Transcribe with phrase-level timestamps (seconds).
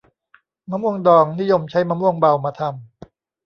[0.69, 2.73] มะม่วงดอง นิยมใช้มะม่วงเบามาทำ